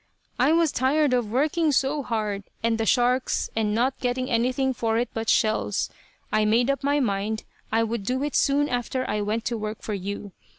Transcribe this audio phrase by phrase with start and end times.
[0.39, 4.97] I was tired of working so hard, and the sharks, and not getting anything for
[4.97, 5.91] it but shells.
[6.31, 9.83] I made up my mind I would do it soon after I went to work
[9.83, 10.31] for you.